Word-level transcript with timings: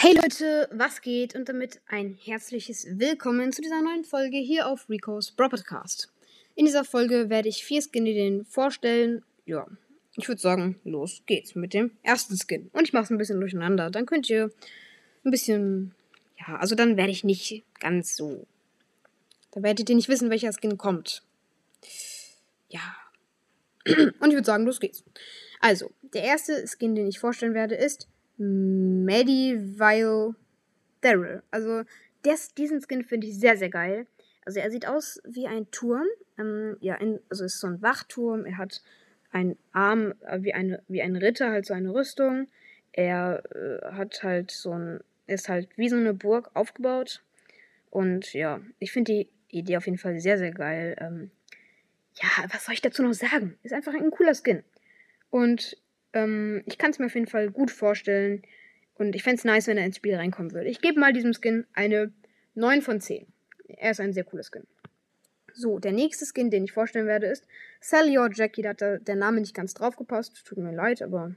Hey 0.00 0.14
Leute, 0.14 0.68
was 0.70 1.00
geht? 1.00 1.34
Und 1.34 1.48
damit 1.48 1.80
ein 1.88 2.16
herzliches 2.22 2.86
Willkommen 2.88 3.50
zu 3.50 3.62
dieser 3.62 3.82
neuen 3.82 4.04
Folge 4.04 4.36
hier 4.36 4.68
auf 4.68 4.88
Rico's 4.88 5.32
Bro 5.32 5.48
Podcast. 5.48 6.12
In 6.54 6.66
dieser 6.66 6.84
Folge 6.84 7.30
werde 7.30 7.48
ich 7.48 7.64
vier 7.64 7.82
Skin-Ideen 7.82 8.44
vorstellen. 8.44 9.24
Ja, 9.44 9.66
ich 10.14 10.28
würde 10.28 10.40
sagen, 10.40 10.78
los 10.84 11.24
geht's 11.26 11.56
mit 11.56 11.74
dem 11.74 11.90
ersten 12.04 12.36
Skin. 12.36 12.70
Und 12.72 12.84
ich 12.84 12.92
mache 12.92 13.02
es 13.06 13.10
ein 13.10 13.18
bisschen 13.18 13.40
durcheinander. 13.40 13.90
Dann 13.90 14.06
könnt 14.06 14.30
ihr 14.30 14.52
ein 15.24 15.32
bisschen, 15.32 15.96
ja, 16.38 16.54
also 16.58 16.76
dann 16.76 16.96
werde 16.96 17.10
ich 17.10 17.24
nicht 17.24 17.64
ganz 17.80 18.14
so. 18.14 18.46
Da 19.50 19.64
werdet 19.64 19.90
ihr 19.90 19.96
nicht 19.96 20.08
wissen, 20.08 20.30
welcher 20.30 20.52
Skin 20.52 20.78
kommt. 20.78 21.24
Ja. 22.68 22.96
Und 23.84 24.28
ich 24.28 24.34
würde 24.34 24.46
sagen, 24.46 24.64
los 24.64 24.78
geht's. 24.78 25.02
Also, 25.58 25.90
der 26.14 26.22
erste 26.22 26.68
Skin, 26.68 26.94
den 26.94 27.08
ich 27.08 27.18
vorstellen 27.18 27.54
werde, 27.54 27.74
ist 27.74 28.06
Medieval 28.38 30.34
Daryl. 31.00 31.42
Also 31.50 31.82
des, 32.24 32.54
diesen 32.54 32.80
Skin 32.80 33.04
finde 33.04 33.26
ich 33.26 33.38
sehr, 33.38 33.56
sehr 33.56 33.70
geil. 33.70 34.06
Also 34.44 34.60
er 34.60 34.70
sieht 34.70 34.86
aus 34.86 35.20
wie 35.24 35.46
ein 35.46 35.70
Turm. 35.70 36.06
Ähm, 36.38 36.76
ja, 36.80 36.94
ein, 36.94 37.20
also 37.28 37.44
ist 37.44 37.60
so 37.60 37.66
ein 37.66 37.82
Wachturm. 37.82 38.46
Er 38.46 38.58
hat 38.58 38.82
einen 39.30 39.58
Arm 39.72 40.14
äh, 40.22 40.42
wie, 40.42 40.54
eine, 40.54 40.82
wie 40.88 41.02
ein 41.02 41.16
Ritter, 41.16 41.50
halt 41.50 41.66
so 41.66 41.74
eine 41.74 41.92
Rüstung. 41.92 42.48
Er 42.92 43.42
äh, 43.54 43.92
hat 43.92 44.22
halt 44.22 44.50
so 44.50 44.72
ein, 44.72 45.00
ist 45.26 45.48
halt 45.48 45.68
wie 45.76 45.88
so 45.88 45.96
eine 45.96 46.14
Burg 46.14 46.50
aufgebaut. 46.54 47.22
Und 47.90 48.32
ja, 48.32 48.60
ich 48.78 48.92
finde 48.92 49.12
die 49.12 49.28
Idee 49.50 49.76
auf 49.76 49.86
jeden 49.86 49.98
Fall 49.98 50.20
sehr, 50.20 50.38
sehr 50.38 50.52
geil. 50.52 50.96
Ähm, 50.98 51.30
ja, 52.14 52.28
was 52.50 52.64
soll 52.64 52.74
ich 52.74 52.80
dazu 52.80 53.02
noch 53.02 53.12
sagen? 53.12 53.58
Ist 53.62 53.72
einfach 53.72 53.94
ein 53.94 54.10
cooler 54.10 54.34
Skin. 54.34 54.64
Und 55.30 55.76
ähm, 56.12 56.62
ich 56.66 56.78
kann 56.78 56.90
es 56.90 56.98
mir 56.98 57.06
auf 57.06 57.14
jeden 57.14 57.26
Fall 57.26 57.50
gut 57.50 57.70
vorstellen. 57.70 58.42
Und 58.94 59.14
ich 59.14 59.22
fände 59.22 59.38
es 59.38 59.44
nice, 59.44 59.68
wenn 59.68 59.78
er 59.78 59.86
ins 59.86 59.96
Spiel 59.96 60.16
reinkommen 60.16 60.52
würde. 60.52 60.68
Ich 60.68 60.80
gebe 60.80 60.98
mal 60.98 61.12
diesem 61.12 61.32
Skin 61.32 61.66
eine 61.72 62.12
9 62.54 62.82
von 62.82 63.00
10. 63.00 63.26
Er 63.68 63.92
ist 63.92 64.00
ein 64.00 64.12
sehr 64.12 64.24
cooler 64.24 64.42
Skin. 64.42 64.66
So, 65.54 65.78
der 65.78 65.92
nächste 65.92 66.24
Skin, 66.24 66.50
den 66.50 66.64
ich 66.64 66.72
vorstellen 66.72 67.06
werde, 67.06 67.26
ist 67.26 67.46
Sell 67.80 68.16
Your 68.16 68.30
Jackie. 68.32 68.62
Da 68.62 68.70
hat 68.70 68.80
der 68.80 69.16
Name 69.16 69.40
nicht 69.40 69.54
ganz 69.54 69.74
drauf 69.74 69.96
gepasst. 69.96 70.44
Tut 70.44 70.58
mir 70.58 70.72
leid, 70.72 71.02
aber 71.02 71.34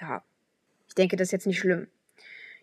ja, 0.00 0.22
ich 0.88 0.94
denke, 0.94 1.16
das 1.16 1.28
ist 1.28 1.32
jetzt 1.32 1.46
nicht 1.46 1.58
schlimm. 1.58 1.88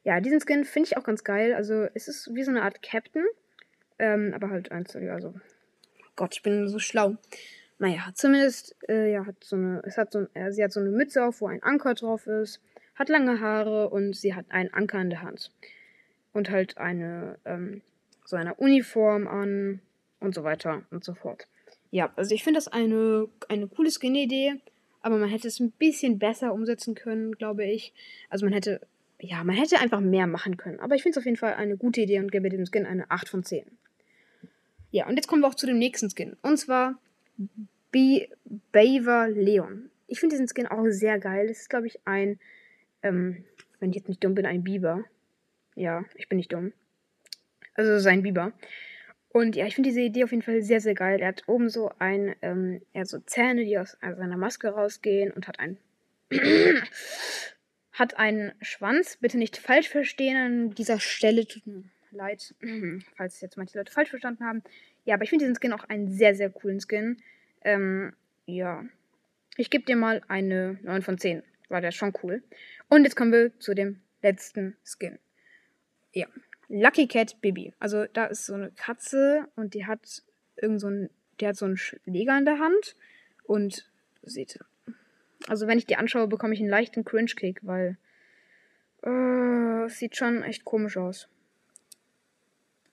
Ja, 0.03 0.19
diesen 0.19 0.39
Skin 0.39 0.65
finde 0.65 0.87
ich 0.87 0.97
auch 0.97 1.03
ganz 1.03 1.23
geil. 1.23 1.53
Also, 1.53 1.87
es 1.93 2.07
ist 2.07 2.33
wie 2.33 2.43
so 2.43 2.51
eine 2.51 2.63
Art 2.63 2.81
Captain. 2.81 3.25
Ähm, 3.99 4.33
aber 4.33 4.49
halt 4.49 4.71
eins, 4.71 4.95
also. 4.95 5.33
Gott, 6.15 6.35
ich 6.35 6.43
bin 6.43 6.67
so 6.67 6.79
schlau. 6.79 7.17
Naja, 7.81 8.11
zumindest, 8.13 8.75
äh, 8.89 9.11
ja, 9.11 9.25
hat 9.25 9.43
so 9.43 9.55
eine, 9.55 9.81
es 9.83 9.97
hat 9.97 10.11
so, 10.11 10.27
äh, 10.35 10.51
sie 10.51 10.63
hat 10.63 10.71
so 10.71 10.79
eine 10.79 10.91
Mütze 10.91 11.25
auf, 11.25 11.41
wo 11.41 11.47
ein 11.47 11.63
Anker 11.63 11.95
drauf 11.95 12.27
ist, 12.27 12.61
hat 12.93 13.09
lange 13.09 13.39
Haare 13.39 13.89
und 13.89 14.15
sie 14.15 14.35
hat 14.35 14.45
einen 14.49 14.71
Anker 14.71 15.01
in 15.01 15.09
der 15.09 15.23
Hand. 15.23 15.51
Und 16.31 16.51
halt 16.51 16.77
eine, 16.77 17.39
ähm, 17.43 17.81
so 18.23 18.35
eine 18.35 18.53
Uniform 18.53 19.27
an 19.27 19.81
und 20.19 20.35
so 20.35 20.43
weiter 20.43 20.83
und 20.91 21.03
so 21.03 21.15
fort. 21.15 21.47
Ja, 21.89 22.13
also 22.17 22.35
ich 22.35 22.43
finde 22.43 22.59
das 22.59 22.67
eine, 22.67 23.27
eine 23.49 23.67
coole 23.67 23.89
Skin-Idee, 23.89 24.61
aber 25.01 25.17
man 25.17 25.29
hätte 25.29 25.47
es 25.47 25.59
ein 25.59 25.71
bisschen 25.71 26.19
besser 26.19 26.53
umsetzen 26.53 26.93
können, 26.93 27.31
glaube 27.31 27.65
ich. 27.65 27.95
Also 28.29 28.45
man 28.45 28.53
hätte, 28.53 28.81
ja, 29.19 29.43
man 29.43 29.55
hätte 29.55 29.79
einfach 29.79 30.01
mehr 30.01 30.27
machen 30.27 30.55
können. 30.57 30.79
Aber 30.79 30.93
ich 30.93 31.01
finde 31.01 31.17
es 31.17 31.23
auf 31.23 31.25
jeden 31.25 31.37
Fall 31.37 31.55
eine 31.55 31.77
gute 31.77 32.01
Idee 32.01 32.19
und 32.19 32.31
gebe 32.31 32.47
dem 32.49 32.67
Skin 32.67 32.85
eine 32.85 33.09
8 33.09 33.27
von 33.27 33.43
10. 33.43 33.65
Ja, 34.91 35.07
und 35.07 35.15
jetzt 35.15 35.27
kommen 35.27 35.41
wir 35.41 35.47
auch 35.47 35.55
zu 35.55 35.65
dem 35.65 35.79
nächsten 35.79 36.11
Skin. 36.11 36.37
Und 36.43 36.57
zwar 36.57 36.99
B 37.91 38.27
Baver 38.71 39.29
Leon. 39.29 39.89
Ich 40.07 40.19
finde 40.19 40.35
diesen 40.35 40.47
Skin 40.47 40.67
auch 40.67 40.85
sehr 40.89 41.19
geil. 41.19 41.47
Das 41.47 41.59
ist, 41.59 41.69
glaube 41.69 41.87
ich, 41.87 41.99
ein, 42.05 42.39
ähm, 43.03 43.43
wenn 43.79 43.89
ich 43.91 43.97
jetzt 43.97 44.09
nicht 44.09 44.23
dumm 44.23 44.35
bin, 44.35 44.45
ein 44.45 44.63
Biber. 44.63 45.03
Ja, 45.75 46.05
ich 46.15 46.27
bin 46.27 46.37
nicht 46.37 46.51
dumm. 46.51 46.73
Also 47.75 47.99
sein 47.99 48.23
Biber. 48.23 48.53
Und 49.29 49.55
ja, 49.55 49.65
ich 49.65 49.75
finde 49.75 49.89
diese 49.89 50.01
Idee 50.01 50.25
auf 50.25 50.31
jeden 50.31 50.43
Fall 50.43 50.61
sehr, 50.61 50.81
sehr 50.81 50.93
geil. 50.93 51.21
Er 51.21 51.29
hat 51.29 51.43
oben 51.47 51.69
so 51.69 51.91
ein, 51.99 52.35
ähm, 52.41 52.81
er 52.91 53.01
hat 53.01 53.07
so 53.07 53.19
Zähne, 53.19 53.63
die 53.63 53.77
aus 53.77 53.97
seiner 54.01 54.37
Maske 54.37 54.69
rausgehen 54.69 55.31
und 55.31 55.47
hat 55.47 55.59
ein 55.59 55.77
hat 57.93 58.17
einen 58.17 58.51
Schwanz. 58.61 59.17
Bitte 59.17 59.37
nicht 59.37 59.57
falsch 59.57 59.87
verstehen 59.89 60.37
an 60.37 60.75
dieser 60.75 60.99
Stelle. 60.99 61.47
Tut 61.47 61.65
mir 61.65 61.83
leid, 62.11 62.55
falls 63.15 63.41
jetzt 63.41 63.57
manche 63.57 63.77
Leute 63.77 63.91
falsch 63.91 64.09
verstanden 64.09 64.45
haben. 64.45 64.63
Ja, 65.05 65.15
aber 65.15 65.23
ich 65.23 65.29
finde 65.29 65.45
diesen 65.45 65.57
Skin 65.59 65.73
auch 65.73 65.83
einen 65.85 66.09
sehr, 66.09 66.35
sehr 66.35 66.49
coolen 66.49 66.79
Skin. 66.79 67.17
Ähm, 67.63 68.13
ja. 68.45 68.85
Ich 69.57 69.69
gebe 69.69 69.85
dir 69.85 69.95
mal 69.95 70.21
eine 70.27 70.79
9 70.83 71.01
von 71.01 71.17
10. 71.17 71.43
War 71.69 71.81
der 71.81 71.91
schon 71.91 72.13
cool. 72.23 72.43
Und 72.89 73.03
jetzt 73.03 73.15
kommen 73.15 73.31
wir 73.31 73.57
zu 73.59 73.73
dem 73.73 74.01
letzten 74.21 74.75
Skin. 74.83 75.19
Ja. 76.13 76.27
Lucky 76.67 77.07
Cat 77.07 77.41
Bibi. 77.41 77.73
Also 77.79 78.05
da 78.05 78.25
ist 78.25 78.45
so 78.45 78.53
eine 78.53 78.71
Katze 78.71 79.47
und 79.55 79.73
die 79.73 79.85
hat 79.85 80.23
irgend 80.55 80.79
so 80.79 80.89
ein, 80.89 81.09
der 81.39 81.49
hat 81.49 81.57
so 81.57 81.65
einen 81.65 81.77
Schläger 81.77 82.37
in 82.37 82.45
der 82.45 82.59
Hand 82.59 82.95
und 83.43 83.89
seht 84.23 84.59
Also 85.47 85.67
wenn 85.67 85.77
ich 85.77 85.85
die 85.85 85.97
anschaue, 85.97 86.27
bekomme 86.27 86.53
ich 86.53 86.61
einen 86.61 86.69
leichten 86.69 87.03
Cringe-Kick, 87.03 87.59
weil 87.63 87.97
äh, 89.03 89.85
es 89.85 89.97
sieht 89.97 90.15
schon 90.15 90.43
echt 90.43 90.63
komisch 90.63 90.97
aus. 90.97 91.27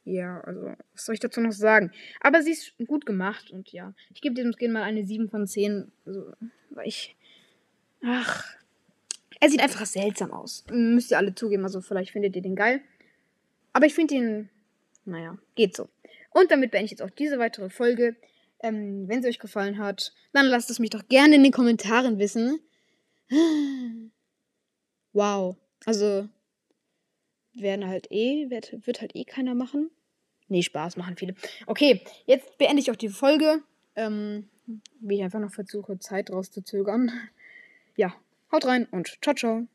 Ja, 0.09 0.41
also, 0.41 0.73
was 0.95 1.05
soll 1.05 1.15
ich 1.15 1.21
dazu 1.21 1.43
noch 1.43 1.53
sagen? 1.53 1.93
Aber 2.21 2.43
sie 2.43 2.53
ist 2.53 2.73
gut 2.87 3.05
gemacht 3.05 3.51
und 3.51 3.71
ja, 3.73 3.93
ich 4.15 4.23
gebe 4.23 4.35
diesem 4.35 4.55
Skin 4.55 4.73
mal 4.73 4.83
eine 4.83 5.05
7 5.05 5.29
von 5.29 5.47
10. 5.47 5.93
Also, 6.07 6.33
weil 6.71 6.89
ich. 6.89 7.15
Ach. 8.03 8.45
Er 9.41 9.51
sieht 9.51 9.61
einfach 9.61 9.85
seltsam 9.85 10.33
aus. 10.33 10.65
Müsst 10.71 11.11
ihr 11.11 11.19
alle 11.19 11.35
zugeben, 11.35 11.63
also 11.63 11.83
vielleicht 11.83 12.13
findet 12.13 12.35
ihr 12.35 12.43
den 12.43 12.57
geil. 12.57 12.81
Aber 13.75 13.85
ich 13.85 13.95
finde 13.95 14.15
ihn. 14.15 14.49
Naja, 15.05 15.37
geht 15.55 15.77
so. 15.77 15.91
Und 16.31 16.51
damit 16.51 16.71
beende 16.71 16.87
ich 16.87 16.93
jetzt 16.93 17.03
auch 17.03 17.11
diese 17.11 17.39
weitere 17.39 17.69
Folge. 17.69 18.17
Ähm, 18.61 19.09
wenn 19.09 19.23
sie 19.23 19.29
euch 19.29 19.39
gefallen 19.39 19.79
hat, 19.79 20.15
dann 20.33 20.47
lasst 20.47 20.71
es 20.71 20.79
mich 20.79 20.91
doch 20.91 21.07
gerne 21.09 21.37
in 21.37 21.43
den 21.43 21.53
Kommentaren 21.53 22.19
wissen. 22.19 22.61
Wow. 25.13 25.57
Also, 25.85 26.29
werden 27.55 27.87
halt 27.87 28.11
eh, 28.11 28.51
wird, 28.51 28.87
wird 28.87 29.01
halt 29.01 29.15
eh 29.15 29.25
keiner 29.25 29.55
machen. 29.55 29.91
Nee, 30.49 30.63
Spaß 30.63 30.97
machen 30.97 31.17
viele. 31.17 31.35
Okay, 31.67 32.03
jetzt 32.27 32.59
beende 32.59 32.81
ich 32.81 32.91
auch 32.91 32.97
die 32.97 33.09
Folge. 33.09 33.63
Ähm, 33.97 34.49
wie 35.01 35.17
ich 35.17 35.23
einfach 35.23 35.41
noch 35.41 35.53
versuche, 35.53 35.99
Zeit 35.99 36.31
rauszuzögern. 36.31 37.11
Ja, 37.97 38.15
haut 38.53 38.67
rein 38.67 38.87
und 38.91 39.19
ciao, 39.23 39.35
ciao. 39.35 39.67